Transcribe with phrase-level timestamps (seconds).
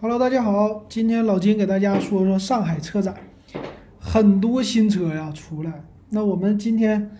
[0.00, 3.12] Hello，大家好，今天老金给大家说说上海车展，
[3.98, 5.82] 很多新车呀出来。
[6.10, 7.10] 那我们今天，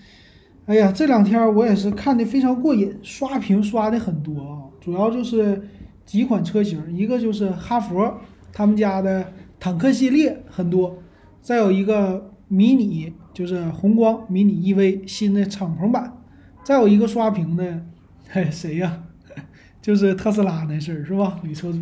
[0.67, 4.63] 哎呀，这两天我也是看的非常过瘾，刷屏刷的很多啊。
[4.81, 5.61] 主要就是
[6.07, 8.21] 几款车型，一个就是哈佛
[8.53, 11.03] 他们家的坦克系列很多，
[11.43, 16.17] 再有一个迷你，就是红光迷你 EV 新的敞篷版，
[16.63, 17.83] 再有一个刷屏的，
[18.29, 19.03] 嘿，谁呀？
[19.83, 21.41] 就是特斯拉那事儿是吧？
[21.43, 21.81] 女车主。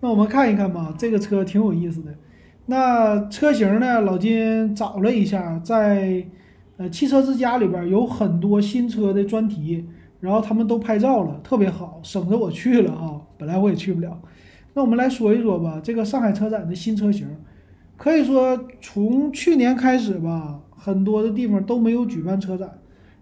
[0.00, 2.14] 那我们看一看吧，这个车挺有意思的。
[2.66, 6.24] 那车型呢，老金找了一下，在
[6.76, 9.86] 呃汽车之家里边有很多新车的专题，
[10.20, 13.22] 然后他们都拍照了，特别好，省得我去了哈。
[13.38, 14.20] 本来我也去不了。
[14.74, 17.26] 那我们来说一说吧，这个上海车展的新车型，
[17.96, 22.70] 可以说从去年开始吧，很多的地方都没有举办车展，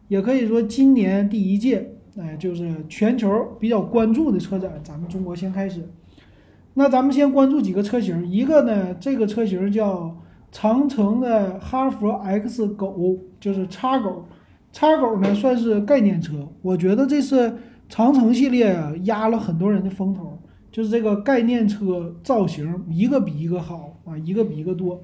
[0.09, 3.29] 也可以说今年第一届，哎，就是全球
[3.61, 5.89] 比较关注的车展，咱们中国先开始。
[6.77, 10.17] 那咱们先关注几个车型，一个呢，这个车型叫
[10.51, 14.25] 长城的哈弗 X 狗，就是叉狗，
[14.73, 17.57] 叉狗呢算是概念车，我觉得这次
[17.89, 20.37] 长城系列啊压了很多人的风头，
[20.73, 25.01] 就是这个概念车造型一个比一个好啊，一个比一个多。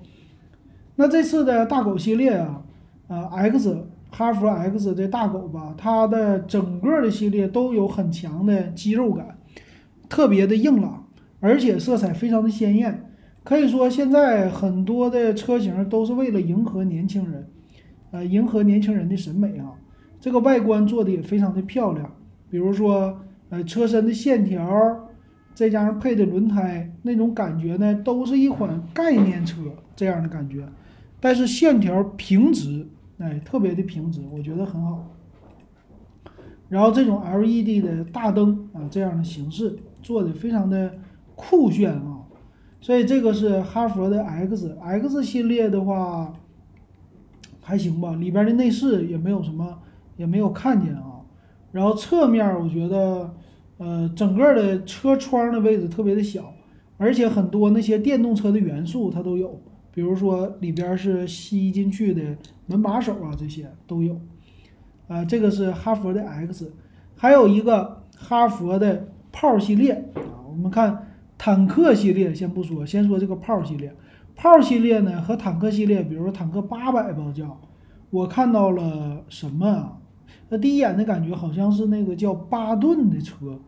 [0.96, 2.62] 那这次的大狗系列啊，
[3.06, 9.38] 啊 X 哈弗 X 的大狗吧，它的整个的系列都有很强的肌肉感，
[10.08, 10.99] 特别的硬朗。
[11.41, 13.02] 而且色彩非常的鲜艳，
[13.42, 17.48] 可以说现在很多的车型都是为了迎合年轻人，
[18.10, 19.72] 呃，迎合年轻人的审美啊。
[20.20, 22.14] 这个外观做的也非常的漂亮，
[22.50, 25.08] 比如说，呃，车身的线条，
[25.55, 29.62] 再加上配的轮胎，那种感觉呢，都是一款概念车
[29.97, 30.69] 这样的感觉。
[31.20, 35.10] 但是线条平直，哎，特别的平直，我觉得很好。
[36.69, 40.92] 然后这种 LED 的大灯啊，这样的形式做的非常的。
[41.42, 42.20] 酷炫啊，
[42.83, 46.34] 所以这个是哈佛的 X X 系列的话，
[47.62, 49.78] 还行吧，里边的内饰也没有什么，
[50.19, 51.22] 也没有看见啊。
[51.72, 53.34] 然后侧面我觉得，
[53.78, 56.53] 呃，整个的车窗的位置特别的小，
[56.98, 59.59] 而且很多那些电动车的元素它都有，
[59.94, 62.22] 比如说里边是吸进去的
[62.66, 64.20] 门把手啊，这些都有。
[65.09, 66.70] 啊，这个是哈佛的 X，
[67.16, 71.06] 还有一个哈佛的炮系列啊，我们看。
[71.42, 73.90] 坦克系列先不说，先说这个炮系列。
[74.36, 77.58] 炮系列呢和坦克系列，比如说坦克八百吧叫，
[78.10, 79.96] 我看到了什么啊？
[80.50, 83.58] 那第一眼的感觉好像是那个叫巴顿的车，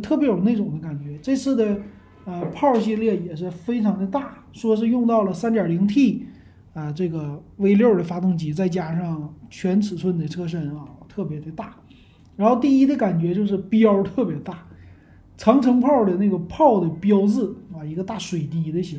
[0.00, 1.18] 特别有那种的感觉。
[1.20, 1.78] 这次的
[2.24, 6.22] 呃炮系列也是非常的大，说是用到了 3.0T
[6.72, 11.76] 啊这个 V6 的发动机，再加上全尺寸的车身啊，特别的大。
[12.36, 14.64] 然后第一的感觉就是标特别大。
[15.38, 18.98] 长城炮的那个炮的标志啊，一个大水滴的形，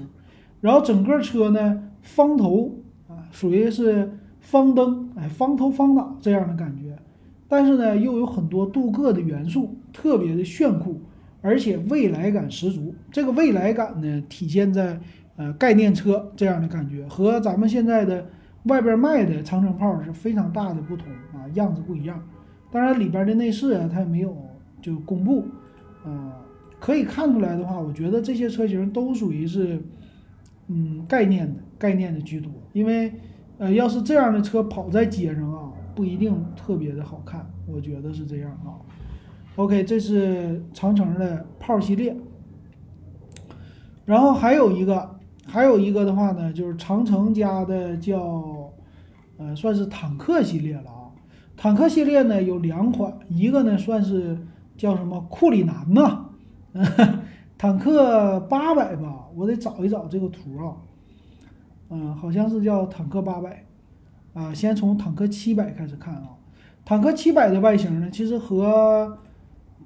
[0.62, 2.74] 然后整个车呢方头
[3.10, 6.98] 啊，属于是方灯，哎，方头方脑这样的感觉，
[7.50, 11.02] 但是呢又有很多镀铬的元素，特别的炫酷，
[11.42, 12.96] 而且未来感十足。
[13.12, 14.98] 这个未来感呢体现在
[15.36, 18.26] 呃概念车这样的感觉，和咱们现在的
[18.64, 22.18] 外边卖的长城炮是非常大的不同啊，样子不一样。
[22.72, 24.34] 当然里边的内饰啊，它也没有
[24.82, 25.44] 就公布。
[26.06, 26.32] 呃，
[26.80, 29.84] 可以看出来的话，我觉得这些车型都属于是，
[30.68, 32.50] 嗯，概念的概念的居多。
[32.72, 33.14] 因为，
[33.58, 38.80] 呃，要是这样的车跑在街上啊，不一定特别的好看，我觉得是这样啊。
[39.58, 42.16] OK，这是长城的炮系列，
[44.06, 48.72] 然后还有一个，还有一个的话呢，就是长城家的叫，
[49.38, 51.12] 呃，算是坦克系列了啊。
[51.58, 54.38] 坦克系列呢有两款，一个呢算是。
[54.80, 56.26] 叫什么库里南呐？
[57.58, 60.78] 坦克八百吧，我得找一找这个图啊。
[61.90, 63.66] 嗯，好像是叫坦克八百
[64.34, 64.54] 啊。
[64.54, 66.30] 先从坦克七百开始看啊。
[66.86, 69.18] 坦克七百的外形呢，其实和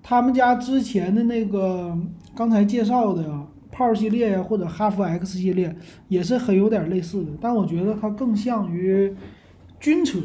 [0.03, 1.97] 他们家之前的那个
[2.35, 3.27] 刚才介绍的
[3.71, 5.75] 炮系列呀，或者哈弗 X 系列
[6.07, 9.16] 也是很有点类似的，但我觉得它更像于
[9.79, 10.19] 军车，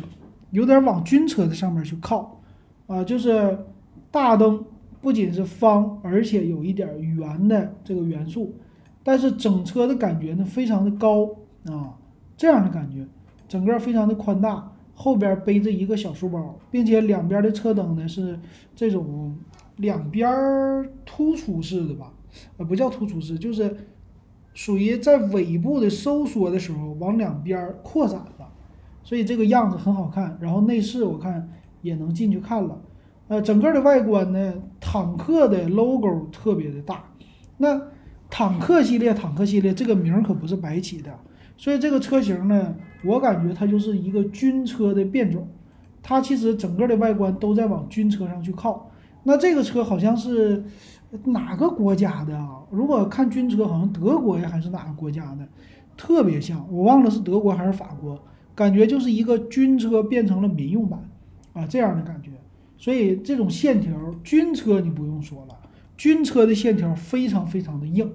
[0.51, 2.43] 有点往军车的上面去靠
[2.87, 3.59] 啊，就是。
[4.11, 4.65] 大灯
[5.01, 8.55] 不仅是方，而且有一点圆的这个元素，
[9.03, 11.29] 但是整车的感觉呢非常的高
[11.67, 11.95] 啊，
[12.37, 13.07] 这样的感觉，
[13.47, 18.39] 整个非常的宽大，后边背着一个小书包，并且两边的车灯呢是
[18.75, 19.37] 这种
[19.77, 20.29] 两边
[21.05, 22.13] 突出式的吧，
[22.57, 23.77] 呃不叫突出式，就是
[24.55, 28.49] 属于在尾部的收缩的时候往两边扩展了，
[29.05, 30.37] 所以这个样子很好看。
[30.41, 31.49] 然后内饰我看
[31.83, 32.81] 也能进去看了。
[33.29, 37.05] 呃，整个的外观呢，坦克的 logo 特别的大。
[37.59, 37.81] 那
[38.31, 41.11] 坦克系列，坦克系列这个名可不是白起的，
[41.57, 45.47] 所以这个车型呢，我感觉它就是一个军车的变种，
[46.03, 48.91] 它其实整个的外观都在往军车上去靠。
[49.25, 50.65] 那这个车好像是
[51.25, 52.61] 哪个国家的啊？
[52.71, 55.47] 如果看军车，好像德国呀还是哪个国家的，
[55.97, 58.19] 特别像，我忘了是德国还是法国，
[58.55, 60.99] 感觉就是一个军车变成了民用版
[61.53, 62.31] 啊这样的感觉。
[62.79, 63.93] 所以这种线条，
[64.25, 65.59] 军车你不用说了。
[65.97, 68.09] 军车的线条非常非常的硬，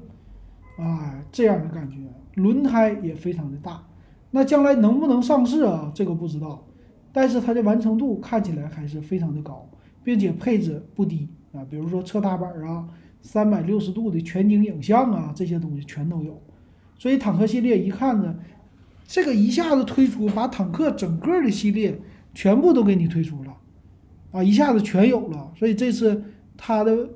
[0.77, 1.97] 啊，这样的感觉，
[2.35, 3.85] 轮胎也非常的大。
[4.31, 5.91] 那将来能不能上市啊？
[5.93, 6.65] 这个不知道，
[7.11, 9.69] 但是它的完成度看起来还是非常的高，
[10.01, 12.87] 并且配置不低啊，比如说侧踏板啊、
[13.21, 16.41] 三百六十度的全景影像啊，这些东西全都有。
[16.97, 18.33] 所以坦克系列一看呢，
[19.05, 21.99] 这个一下子推出，把坦克整个的系列
[22.33, 23.53] 全部都给你推出了，
[24.33, 25.53] 啊，一下子全有了。
[25.55, 26.21] 所以这次
[26.57, 27.07] 它的。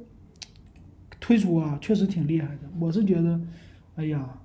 [1.20, 2.62] 推出啊，确实挺厉害的。
[2.80, 3.42] 我是觉得，
[3.96, 4.40] 哎呀，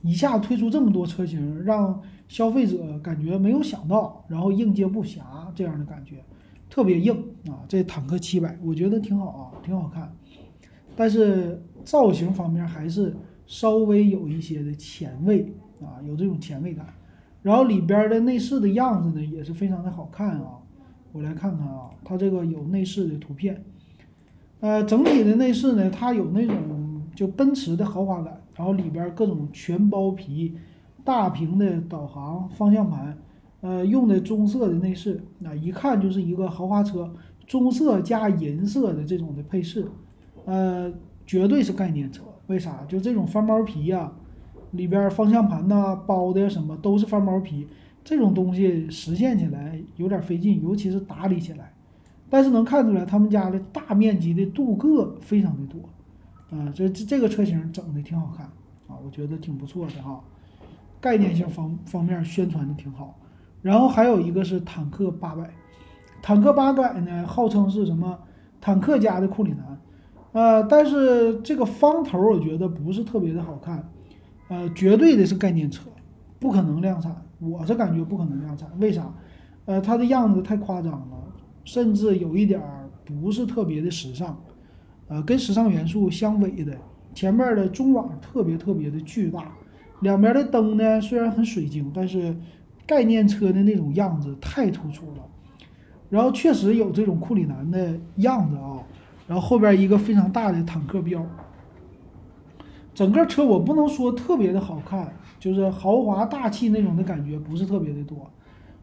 [0.00, 5.20] 一下推出这么多车型，让消费者感觉没有想到，然后应接不暇
[5.54, 6.24] 这样的感觉，
[6.70, 7.12] 特别硬
[7.48, 7.60] 啊。
[7.68, 10.10] 这坦克七百，我觉得挺好啊，挺好看。
[10.94, 13.14] 但是造型方面还是
[13.46, 15.52] 稍微有一些的前卫
[15.82, 16.86] 啊，有这种前卫感。
[17.42, 20.52] 然后里边的内饰的样子呢，也是非常的好看啊。
[21.12, 23.64] 我来看看啊，它这个有内饰的图片。
[24.60, 30.56] 呃，整体的内饰呢，它有那种就奔驰的豪华感，然后里边各种全包皮、
[31.04, 33.16] 大屏的导航、方向盘，
[33.60, 37.12] 呃，用的棕色的内饰，那一看就是一个豪华车，
[37.46, 39.86] 棕色加银色的这种的配饰，
[40.46, 40.92] 呃，
[41.26, 42.22] 绝对是概念车。
[42.46, 42.84] 为啥？
[42.88, 44.12] 就这种翻毛皮呀，
[44.70, 47.66] 里边方向盘呐、包的什么都是翻毛皮，
[48.06, 51.72] 这种东西实现起来有点费劲，尤其是打理起来。
[52.30, 58.46] 但是能看出来，他们家的大面积的镀铬非常的多，啊，这这这个车型整的挺好看
[58.86, 60.20] 啊，我觉得挺不错的哈，
[61.00, 63.18] 概念性方方面宣传的挺好。
[63.62, 65.50] 然后还有一个是坦克八百，
[66.22, 68.16] 坦克八百呢，号称是什么
[68.60, 69.80] 坦克家的库里南，
[70.32, 73.88] 呃，但是这个方头我觉得不是特别的好看，
[74.48, 75.90] 呃，绝对的是概念车，
[76.38, 79.12] 不可能量产，我是感觉不可能量产，为啥？
[79.66, 81.22] 呃，它的样子太夸张了。
[81.64, 84.40] 甚至有一点儿不是特别的时尚，
[85.08, 86.76] 呃，跟时尚元素相违的。
[87.12, 89.52] 前面的中网特别特别的巨大，
[90.00, 92.36] 两边的灯呢虽然很水晶，但是
[92.86, 95.22] 概念车的那种样子太突出了。
[96.08, 98.78] 然后确实有这种库里南的样子啊，
[99.26, 101.26] 然后后边一个非常大的坦克标。
[102.96, 108.28] 整个车我不能说特别的好看，就是豪华大气那种的感觉不是特别的多。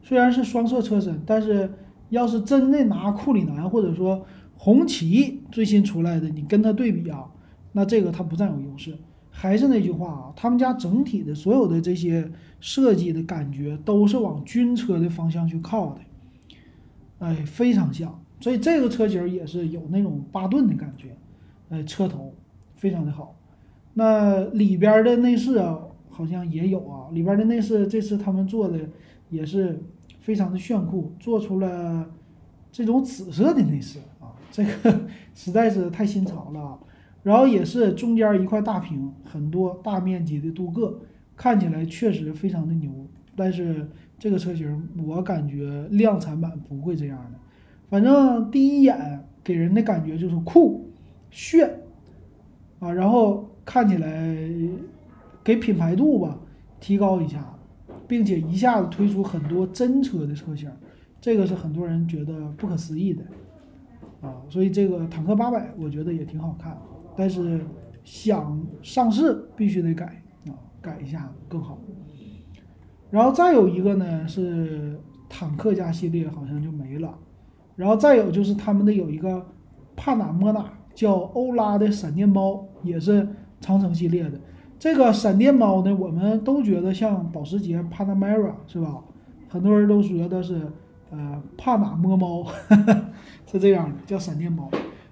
[0.02, 1.70] 虽然是双色车身，但是。
[2.10, 4.24] 要是真的拿库里南或者说
[4.56, 7.26] 红旗最新出来的，你跟它对比啊，
[7.72, 8.96] 那这个它不占有优势。
[9.32, 16.02] 还是那句话啊，他们家整体的所有的这些设计的感觉都是往军车的方向去靠的，
[17.18, 18.22] 哎，非常像。
[18.40, 21.18] 所以这个车型也是有那种巴顿的感觉，
[21.70, 22.32] 呃，车头
[22.76, 23.34] 非常的好。
[23.94, 25.80] 那里边的内饰啊，
[26.10, 28.80] 好像也有啊，里边的内饰这次他们做的
[29.30, 29.82] 也是。
[30.24, 32.10] 非常的炫酷，做出了
[32.72, 35.02] 这种紫色的内饰啊，这个
[35.36, 36.80] 实在是太新潮了。
[37.24, 40.96] 然后也是中间一块大屏，很多大面积的镀铬，
[41.36, 42.90] 看起来确实非常的牛。
[43.36, 43.86] 但是
[44.18, 47.38] 这个车型我感觉量产版不会这样的，
[47.90, 50.90] 反正第一眼给人的感觉就是酷
[51.32, 51.82] 炫
[52.80, 54.38] 啊，然后看起来
[55.44, 56.40] 给品牌度吧
[56.80, 57.50] 提高一下。
[58.06, 60.70] 并且一下子推出很多真车的车型，
[61.22, 63.24] 这个是很多人觉得不可思议的，
[64.22, 66.78] 啊，所以这个坦克八百我觉得也挺好看，
[67.16, 67.66] 但是
[68.04, 71.80] 想上市必须得改啊，改一下更好。
[73.10, 77.18] 然后再有一个呢是坦克家系列好像就没了，
[77.76, 79.44] 然后再有就是他们的有一个
[79.96, 83.28] 帕纳莫纳叫欧拉的闪电猫，也是
[83.64, 84.34] 长城系列的。
[84.78, 89.00] 这个闪电猫呢，我们都觉得像保时捷 Panamera 是吧？
[89.48, 90.68] 很多人都觉得是
[91.10, 92.46] 呃帕马摸猫，
[93.50, 94.70] 是这样的，叫闪电猫。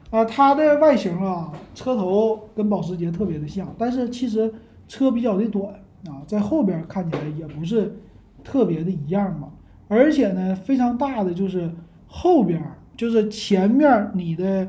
[0.10, 4.54] 啊，它的外形啊，车头跟保时捷特别的像，但是其实
[4.90, 5.74] 车比较的短
[6.10, 7.98] 啊，在后边看起来也不是
[8.44, 9.48] 特别的一样嘛。
[9.88, 11.72] 而且呢，非常大的就是
[12.08, 12.62] 后边，
[12.98, 14.68] 就是前面你的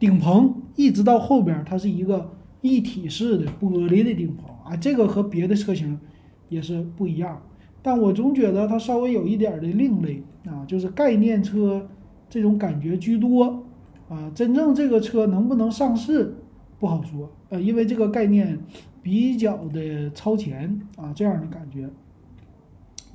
[0.00, 2.30] 顶棚一直到后边，它是一个。
[2.64, 6.00] 一体式的玻璃的顶棚啊，这个和别的车型
[6.48, 7.42] 也是不一样，
[7.82, 10.22] 但我总觉得它稍微有一点的另类。
[10.46, 11.88] 啊，就是概念车
[12.28, 13.64] 这种感觉居多。
[14.08, 14.30] 啊。
[14.34, 16.34] 真正这个车能不能上市
[16.78, 18.58] 不好说，呃，因为这个概念
[19.02, 21.88] 比较的超前啊，这样的感觉，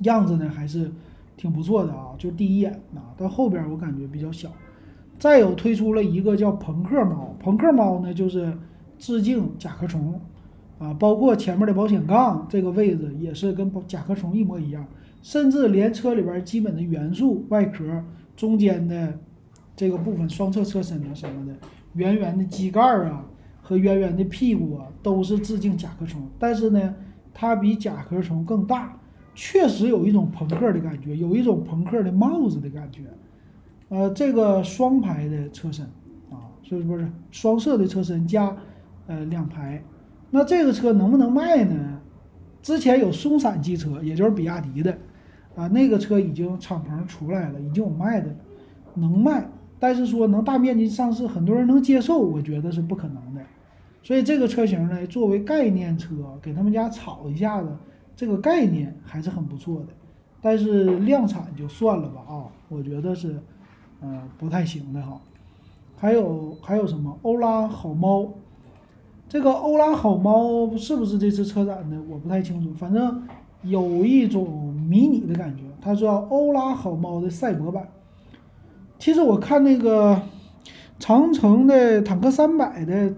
[0.00, 0.90] 样子呢还是
[1.36, 4.50] 挺不错的啊，就第一眼啊，到后边我感觉比较小。
[5.18, 8.52] 再有推出了一个叫朋克猫，朋克猫呢就是
[9.00, 10.20] 致敬甲壳虫
[10.78, 14.86] 啊，包括前面的保险杠这个位置也是跟甲壳虫一模一样，
[15.22, 17.82] 甚至连车里边基本的元素外壳
[18.36, 19.18] 中间的
[19.74, 21.54] 这个部分双侧车身啊什么的，
[21.94, 23.24] 圆圆的机盖啊
[23.62, 26.94] 和圆圆的屁股啊都是致敬甲壳虫，但是呢
[27.32, 28.98] 它比甲壳虫更大，
[29.34, 33.02] 确实有一种朋克的感觉，有一种朋克的帽子的感觉。
[33.88, 35.84] 呃，这个双排的车身
[36.30, 38.56] 啊，是不是双色的车身加
[39.06, 39.82] 呃两排？
[40.30, 42.00] 那这个车能不能卖呢？
[42.62, 44.96] 之前有松散机车，也就是比亚迪的
[45.56, 48.34] 啊，那个车已经敞篷出来了，已经有卖的，
[48.94, 49.48] 能卖。
[49.78, 53.40] 但是说能大面积上市，很多人能接受，我觉得是不可能的。
[54.02, 57.68] 所以这个车型呢，作为概念车，给他们家炒一下子，
[58.14, 59.88] 这个概念还是很不错的。
[60.42, 63.40] 但是量产就算了吧啊，我觉得是。
[64.02, 65.20] 嗯，不太行的哈，
[65.98, 68.26] 还有还有什么欧拉好猫？
[69.30, 71.96] 这个欧拉好猫是不是这次车展的？
[72.08, 73.22] 我不太清楚，反正
[73.62, 75.62] 有一种迷你的感觉。
[75.80, 77.86] 它叫欧拉好猫的赛博版。
[78.98, 80.20] 其实我看那个
[80.98, 83.14] 长城的坦克三百的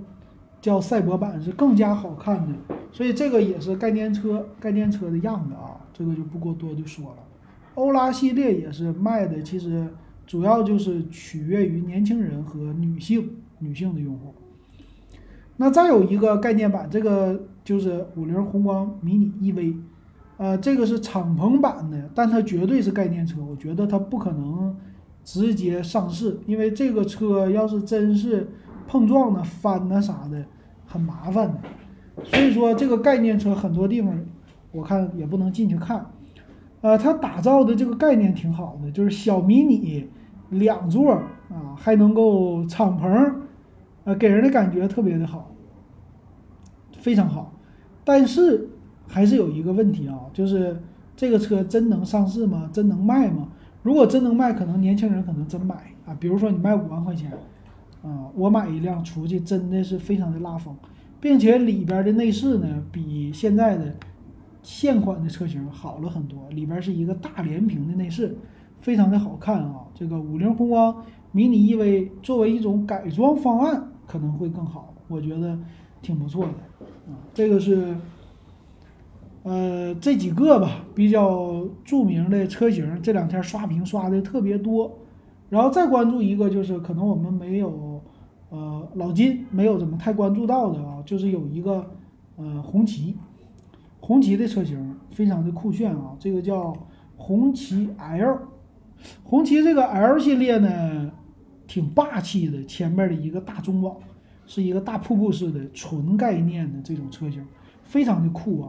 [0.60, 7.16] 叫赛博版是更加好看的，所以这个也是概念车概念车的样子啊，这个就不过多的说了。
[7.76, 9.88] 欧拉系列也是卖的，其实。
[10.24, 13.28] 主要就是取悦于年轻人和女性
[13.58, 14.32] 女性的用户。
[15.62, 19.76] 那再有一个概念版，这个就是五菱宏光迷你 EV，
[20.36, 24.76] 呃，这个是敞篷版的，但它绝对是概念车，我觉得它不可能
[25.22, 28.50] 直接上市，因为这个车要是真是
[28.88, 30.44] 碰撞呢、翻呢啥的，
[30.84, 32.24] 很麻烦的。
[32.24, 34.12] 所以说这个概念车很多地方
[34.72, 36.04] 我看也不能进去看。
[36.80, 40.08] 呃，它打造的这个概念挺好的，就是小迷你
[40.50, 43.32] 两座啊，还能够敞篷，
[44.02, 45.51] 呃，给人的感觉特别的好，
[47.02, 47.52] 非常好。
[48.02, 48.70] 但是
[49.06, 50.80] 还是有一个问题啊，就是
[51.14, 52.70] 这个车真能上市吗？
[52.72, 53.48] 真能卖吗？
[53.82, 56.16] 如果真能卖，可能年轻人可能真买啊。
[56.18, 57.30] 比如说你卖五万块钱，
[58.02, 60.74] 啊，我买一辆出去真的是非常的拉风，
[61.20, 63.94] 并且里边的内饰呢，比现在的。
[64.64, 68.36] 现款的车型好了很多，里边是一个大连屏的内饰，
[68.80, 69.80] 非常的好看啊。
[69.92, 75.58] 这个五菱宏光迷你 EV 作为一种改装方案可能会更好，我觉得
[76.00, 76.52] 挺不错的
[77.06, 77.14] 啊。
[77.34, 77.96] 这个是
[79.42, 84.98] 呃这几个吧比较著名的车型，这两天刷屏刷的特别多。
[85.48, 88.00] 然后再关注一个就是可能我们没有
[88.48, 91.90] 呃老金没有怎么太关注到的啊，就是有一个
[92.36, 93.16] 呃红旗。
[94.00, 96.76] 红旗的车型非常的酷炫啊，这个叫
[97.16, 98.36] 红旗 L，
[99.22, 101.12] 红旗这个 L 系列呢，
[101.68, 103.94] 挺霸气的，前面的一个大中网，
[104.52, 107.42] 是一个大瀑布式的纯概念的这种车型，
[107.82, 108.68] 非常的酷啊。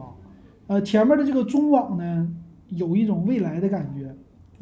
[0.68, 2.26] 呃，前面的这个中网呢，
[2.68, 4.08] 有一种未来的感觉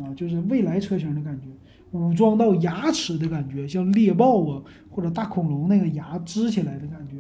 [0.02, 1.46] 啊，就是未来车型的感觉，
[1.92, 4.60] 武装到牙齿的感觉，像猎豹啊
[4.90, 7.18] 或者大恐龙那个牙支起来的感觉。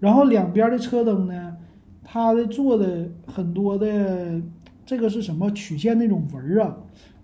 [0.00, 1.56] 然后两边的车灯呢。
[2.04, 4.42] 它的做的很多的
[4.84, 6.76] 这个是什么曲线那种纹儿啊？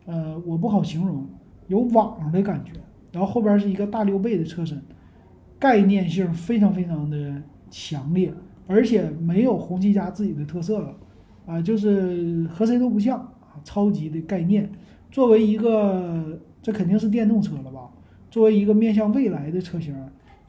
[0.06, 1.26] 呃，我不好形容，
[1.66, 2.75] 有网的感觉。
[3.11, 4.80] 然后后边是一个大溜背的车身，
[5.59, 8.33] 概念性非常非常的强烈，
[8.67, 10.97] 而且没有红旗家自己的特色了
[11.47, 14.71] 啊，就是和谁都不像啊，超级的概念。
[15.11, 17.91] 作为一个，这肯定是电动车了吧？
[18.31, 19.95] 作为一个面向未来的车型，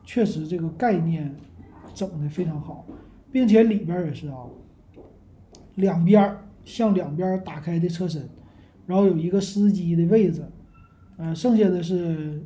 [0.03, 1.35] 确实这个概念
[1.93, 2.85] 整的非常好。
[3.31, 4.37] 并且里边也是啊，
[5.75, 6.35] 两边
[6.65, 8.27] 向两边打开的车身，
[8.87, 10.43] 然后有一个司机的位置，
[11.17, 12.41] 呃，剩下的是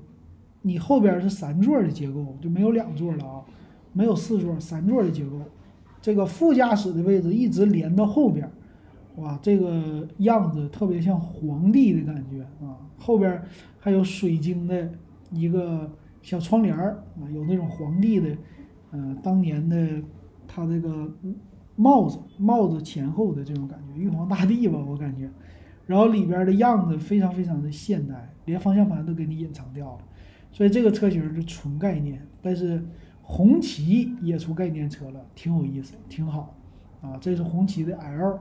[0.63, 3.43] 你后边是三座的结构，就没有两座了啊，
[3.93, 5.39] 没有四座，三座的结构。
[6.01, 8.49] 这个副驾驶的位置一直连到后边，
[9.17, 12.75] 哇，这个样子特别像皇帝的感觉啊。
[12.97, 13.39] 后边
[13.79, 14.89] 还有水晶的
[15.29, 15.91] 一个
[16.23, 18.35] 小窗帘儿啊，有那种皇帝的，
[18.89, 20.01] 呃，当年的。
[20.45, 21.11] 它这个
[21.75, 25.27] 帽子，帽子前后的这种感觉，玉皇大帝吧，我感觉。
[25.87, 29.99] 然后里边的样子非常非常的现代，连方向盘都给你隐藏掉了。
[30.53, 32.81] 所以这个车型是纯概念，但是
[33.21, 36.55] 红旗也出概念车了，挺有意思，挺好
[37.01, 37.17] 啊。
[37.19, 38.39] 这是红旗的 L，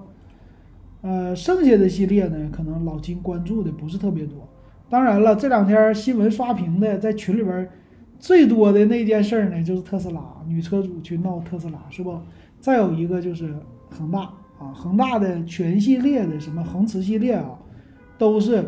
[1.01, 4.47] 呃，剩下的系列呢，可能老金关注的不是特别多。
[4.91, 7.69] 当然了，这两天新闻刷屏的，在群里边
[8.19, 12.21] 最多的那件事呢，就是特斯拉女车主去闹特斯拉，是不？
[12.61, 13.57] 再有一个就是
[13.91, 14.21] 恒大
[14.59, 17.59] 啊，恒大的全系列的什么恒驰系列啊，
[18.19, 18.65] 都是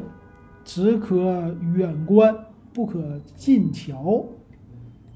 [0.64, 2.34] 只可远观
[2.74, 4.26] 不可近瞧，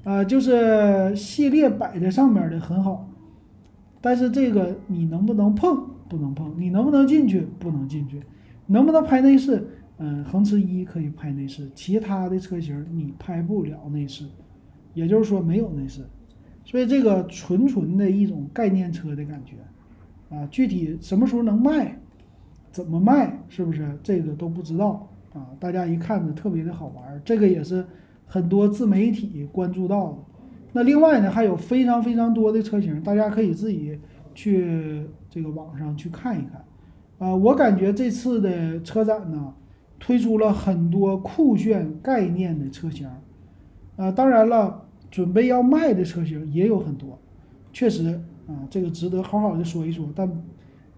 [0.05, 3.07] 啊，就是系列摆在上面的很好，
[3.99, 5.85] 但是这个你能不能碰？
[6.07, 6.55] 不能碰。
[6.57, 7.45] 你能不能进去？
[7.59, 8.19] 不能进去。
[8.65, 9.67] 能不能拍内饰？
[9.97, 14.25] 嗯，恒驰一可以拍内饰，其他的车型你拍不了内饰，
[14.93, 16.05] 也就是说没有内饰。
[16.63, 19.55] 所以这个纯纯的一种概念车的感觉，
[20.33, 21.99] 啊，具体什么时候能卖，
[22.71, 25.47] 怎么卖，是不是这个都不知道啊？
[25.59, 27.85] 大家一看着特别的好玩，这个也是
[28.25, 30.17] 很多自媒体关注到的。
[30.73, 33.99] 那另外呢，还有非常非常多的车型，大家可以自己
[34.33, 36.63] 去这个网上去看一看。
[37.17, 39.53] 啊，我感觉这次的车展呢，
[39.99, 43.07] 推出了很多酷炫概念的车型，
[43.95, 44.85] 啊，当然了。
[45.11, 47.17] 准备要卖的车型也有很多，
[47.73, 48.09] 确实
[48.47, 50.07] 啊，这个值得好好的说一说。
[50.15, 50.31] 但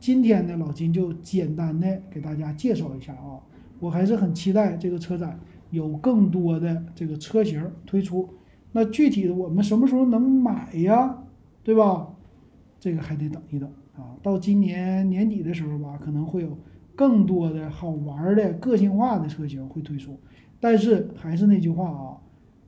[0.01, 3.39] 今天呢，老金就简单的给大家介绍一下啊，
[3.81, 5.37] 我还是很期待这个车展
[5.71, 8.29] 有更多的这个车型推出。
[8.71, 11.17] 那具体的我们什么时候能买呀？
[11.61, 12.07] 对吧？
[12.79, 16.57] 这个还得等一等啊，到今年年底的时候吧，可能会有
[16.95, 20.17] 更多的好玩的个性化的车型会推出。
[20.61, 22.17] 但是还是那句话啊，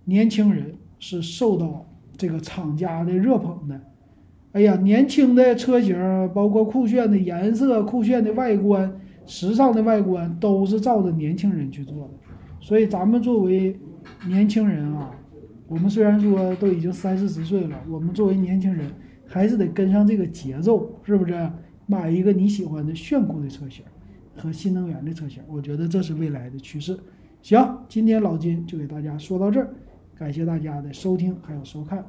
[0.03, 0.75] 年轻人。
[1.05, 3.77] 是受到这个厂家的热捧的，
[4.53, 5.97] 哎呀，年轻的车型，
[6.33, 12.13] 包括酷炫的颜色、酷炫的外观、时尚的外观，都是照着年轻人去做的。
[12.59, 13.79] 所以咱们作为
[14.27, 15.11] 年轻人啊，
[15.67, 18.89] 我们虽然说都已经三四十岁了，我们作为年轻人
[19.27, 21.51] 还是得跟上这个节奏，是不是？
[21.85, 23.83] 买一个你喜欢的炫酷的车型
[24.37, 26.97] 和新能源的车型，我觉得这是未来的趋势。
[27.41, 29.69] 行，今天老金就给大家说到这儿。
[30.15, 32.05] 感谢大家的收听还有收看。